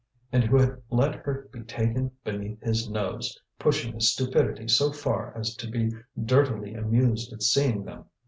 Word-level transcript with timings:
and 0.31 0.43
who 0.43 0.57
had 0.57 0.81
let 0.89 1.13
her 1.13 1.47
be 1.53 1.59
taken 1.61 2.09
beneath 2.23 2.59
his 2.61 2.89
nose, 2.89 3.39
pushing 3.59 3.93
his 3.93 4.11
stupidity 4.11 4.67
so 4.67 4.91
far 4.91 5.31
as 5.37 5.53
to 5.55 5.69
be 5.69 5.91
dirtily 6.25 6.73
amused 6.73 7.31
at 7.31 7.43
seeing 7.43 7.83
them! 7.85 8.05